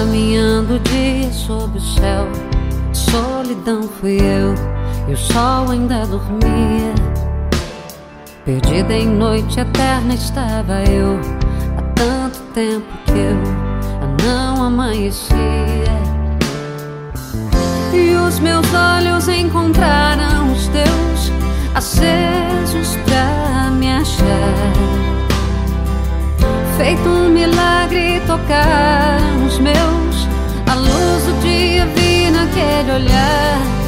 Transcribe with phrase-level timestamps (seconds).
[0.00, 2.26] Caminhando dia sob o céu,
[2.90, 4.54] solidão fui eu
[5.06, 6.94] e o sol ainda dormia.
[8.46, 11.20] Perdida em noite eterna estava eu,
[11.76, 15.36] há tanto tempo que eu não amanhecia.
[17.92, 21.30] E os meus olhos encontraram os teus
[21.74, 22.39] acesos
[26.80, 30.28] Feito um milagre tocaram os meus,
[30.66, 33.79] a luz do dia vi naquele olhar.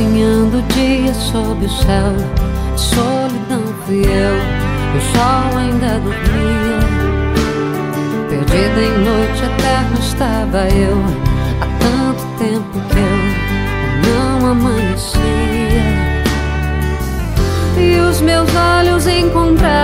[0.00, 2.14] Caminhando o dia sob o céu,
[2.74, 4.34] solidão fui eu,
[4.96, 6.80] o sol ainda dormia.
[8.30, 10.96] Perdida em noite eterna estava eu,
[11.60, 15.20] há tanto tempo que eu não amanhecia.
[17.76, 19.79] E os meus olhos encontraram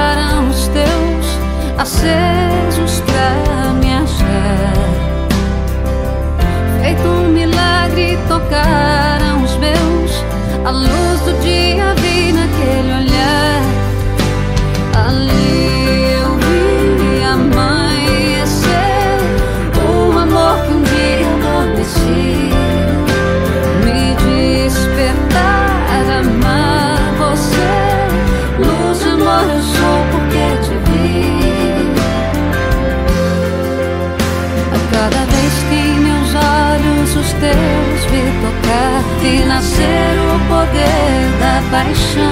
[37.26, 42.22] olhos os teus vi tocar, vi nascer o poder da paixão.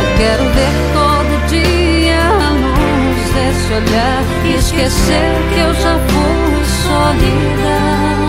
[0.00, 6.64] Eu quero ver todo dia a luz desse olhar e esquecer que eu já fui
[6.86, 8.20] solidão.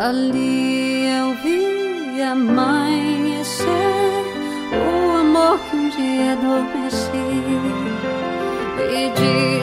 [0.00, 3.66] Ali eu vi amanhecer
[4.72, 7.10] o amor que um dia adormeci
[8.94, 9.10] e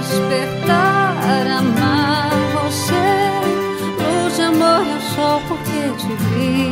[0.02, 1.16] despertar,
[1.58, 3.06] amar você.
[4.04, 6.65] Luz de amor eu sou porque te vi.